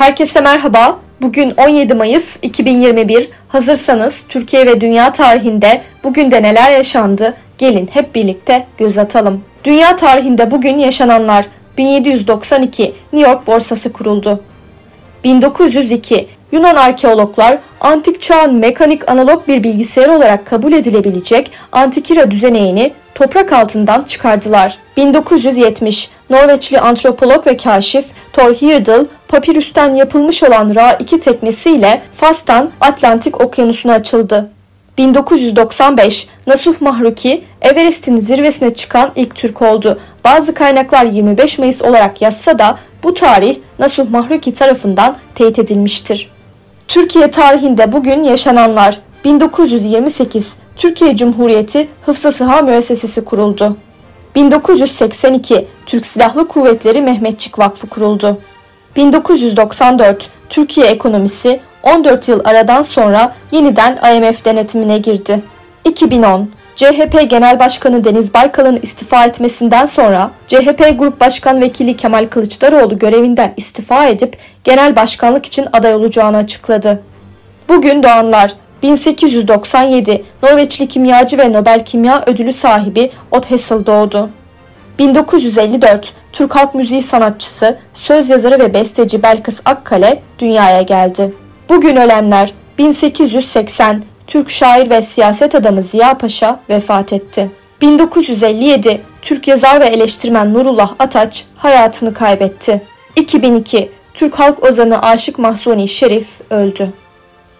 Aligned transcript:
Herkese 0.00 0.40
merhaba. 0.40 0.98
Bugün 1.22 1.54
17 1.56 1.94
Mayıs 1.94 2.36
2021. 2.42 3.28
Hazırsanız 3.48 4.24
Türkiye 4.28 4.66
ve 4.66 4.80
dünya 4.80 5.12
tarihinde 5.12 5.82
bugün 6.04 6.30
de 6.30 6.42
neler 6.42 6.70
yaşandı? 6.70 7.34
Gelin 7.58 7.90
hep 7.92 8.14
birlikte 8.14 8.66
göz 8.78 8.98
atalım. 8.98 9.44
Dünya 9.64 9.96
tarihinde 9.96 10.50
bugün 10.50 10.78
yaşananlar 10.78 11.46
1792 11.78 12.94
New 13.12 13.30
York 13.30 13.46
borsası 13.46 13.92
kuruldu. 13.92 14.42
1902 15.24 16.28
Yunan 16.52 16.74
arkeologlar 16.74 17.58
antik 17.80 18.20
çağın 18.20 18.54
mekanik 18.54 19.10
analog 19.10 19.48
bir 19.48 19.64
bilgisayar 19.64 20.08
olarak 20.08 20.46
kabul 20.46 20.72
edilebilecek 20.72 21.50
Antikira 21.72 22.30
düzeneğini 22.30 22.92
toprak 23.14 23.52
altından 23.52 24.02
çıkardılar. 24.02 24.78
1970 24.96 26.10
Norveçli 26.30 26.80
antropolog 26.80 27.46
ve 27.46 27.56
kaşif 27.56 28.06
Thor 28.32 28.54
Heyerdahl 28.54 29.04
papirüsten 29.30 29.94
yapılmış 29.94 30.42
olan 30.42 30.74
Ra-2 30.74 31.20
teknesiyle 31.20 32.02
Fas'tan 32.12 32.70
Atlantik 32.80 33.40
okyanusuna 33.40 33.92
açıldı. 33.92 34.50
1995 34.98 36.28
Nasuh 36.46 36.80
Mahruki 36.80 37.44
Everest'in 37.62 38.20
zirvesine 38.20 38.74
çıkan 38.74 39.10
ilk 39.16 39.34
Türk 39.34 39.62
oldu. 39.62 40.00
Bazı 40.24 40.54
kaynaklar 40.54 41.04
25 41.04 41.58
Mayıs 41.58 41.82
olarak 41.82 42.22
yazsa 42.22 42.58
da 42.58 42.78
bu 43.02 43.14
tarih 43.14 43.56
Nasuh 43.78 44.10
Mahruki 44.10 44.52
tarafından 44.52 45.16
teyit 45.34 45.58
edilmiştir. 45.58 46.30
Türkiye 46.88 47.30
tarihinde 47.30 47.92
bugün 47.92 48.22
yaşananlar 48.22 48.98
1928 49.24 50.52
Türkiye 50.76 51.16
Cumhuriyeti 51.16 51.88
Hıfzı 52.02 52.32
Sıha 52.32 52.62
Müessesesi 52.62 53.24
kuruldu. 53.24 53.76
1982 54.34 55.66
Türk 55.86 56.06
Silahlı 56.06 56.48
Kuvvetleri 56.48 57.02
Mehmetçik 57.02 57.58
Vakfı 57.58 57.86
kuruldu. 57.86 58.38
1994 58.96 60.28
Türkiye 60.48 60.86
ekonomisi 60.86 61.60
14 61.82 62.28
yıl 62.28 62.40
aradan 62.44 62.82
sonra 62.82 63.34
yeniden 63.52 63.98
IMF 64.16 64.44
denetimine 64.44 64.98
girdi. 64.98 65.42
2010 65.84 66.50
CHP 66.76 67.30
Genel 67.30 67.58
Başkanı 67.58 68.04
Deniz 68.04 68.34
Baykal'ın 68.34 68.78
istifa 68.82 69.26
etmesinden 69.26 69.86
sonra 69.86 70.30
CHP 70.46 70.98
Grup 70.98 71.20
Başkan 71.20 71.60
Vekili 71.60 71.96
Kemal 71.96 72.26
Kılıçdaroğlu 72.26 72.98
görevinden 72.98 73.54
istifa 73.56 74.06
edip 74.06 74.36
genel 74.64 74.96
başkanlık 74.96 75.46
için 75.46 75.66
aday 75.72 75.94
olacağını 75.94 76.36
açıkladı. 76.36 77.02
Bugün 77.68 78.02
doğanlar 78.02 78.52
1897 78.82 80.24
Norveçli 80.42 80.88
kimyacı 80.88 81.38
ve 81.38 81.52
Nobel 81.52 81.84
Kimya 81.84 82.22
Ödülü 82.26 82.52
sahibi 82.52 83.10
Odd 83.30 83.44
Hessel 83.50 83.86
doğdu. 83.86 84.30
1954 85.00 86.12
Türk 86.32 86.56
halk 86.56 86.74
müziği 86.74 87.02
sanatçısı, 87.02 87.78
söz 87.94 88.30
yazarı 88.30 88.58
ve 88.58 88.74
besteci 88.74 89.22
Belkıs 89.22 89.60
Akkale 89.64 90.22
dünyaya 90.38 90.82
geldi. 90.82 91.34
Bugün 91.68 91.96
ölenler 91.96 92.52
1880 92.78 94.02
Türk 94.26 94.50
şair 94.50 94.90
ve 94.90 95.02
siyaset 95.02 95.54
adamı 95.54 95.82
Ziya 95.82 96.18
Paşa 96.18 96.60
vefat 96.70 97.12
etti. 97.12 97.50
1957 97.80 99.00
Türk 99.22 99.48
yazar 99.48 99.80
ve 99.80 99.84
eleştirmen 99.84 100.54
Nurullah 100.54 100.94
Ataç 100.98 101.44
hayatını 101.56 102.14
kaybetti. 102.14 102.82
2002 103.16 103.90
Türk 104.14 104.38
halk 104.38 104.64
ozanı 104.64 105.02
Aşık 105.02 105.38
Mahsuni 105.38 105.88
Şerif 105.88 106.28
öldü. 106.50 106.92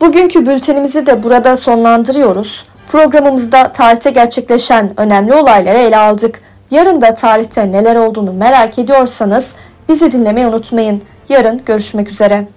Bugünkü 0.00 0.46
bültenimizi 0.46 1.06
de 1.06 1.22
burada 1.22 1.56
sonlandırıyoruz. 1.56 2.64
Programımızda 2.88 3.72
tarihte 3.72 4.10
gerçekleşen 4.10 5.00
önemli 5.00 5.34
olayları 5.34 5.78
ele 5.78 5.96
aldık. 5.96 6.49
Yarın 6.70 7.02
da 7.02 7.14
tarihte 7.14 7.72
neler 7.72 7.96
olduğunu 7.96 8.32
merak 8.32 8.78
ediyorsanız 8.78 9.52
bizi 9.88 10.12
dinlemeyi 10.12 10.46
unutmayın. 10.46 11.02
Yarın 11.28 11.60
görüşmek 11.66 12.08
üzere. 12.08 12.48